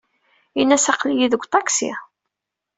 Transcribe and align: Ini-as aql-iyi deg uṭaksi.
Ini-as 0.61 0.85
aql-iyi 0.91 1.27
deg 1.31 1.41
uṭaksi. 1.45 1.91